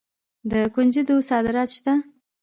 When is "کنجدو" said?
0.73-1.15